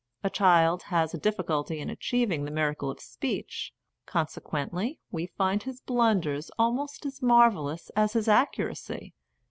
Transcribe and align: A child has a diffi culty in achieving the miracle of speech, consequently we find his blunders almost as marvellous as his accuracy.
A 0.23 0.31
child 0.31 0.81
has 0.89 1.13
a 1.13 1.19
diffi 1.19 1.45
culty 1.45 1.77
in 1.77 1.87
achieving 1.87 2.43
the 2.43 2.49
miracle 2.49 2.89
of 2.89 2.99
speech, 2.99 3.71
consequently 4.07 4.99
we 5.11 5.27
find 5.27 5.61
his 5.61 5.79
blunders 5.79 6.49
almost 6.57 7.05
as 7.05 7.21
marvellous 7.21 7.91
as 7.95 8.13
his 8.13 8.27
accuracy. 8.27 9.13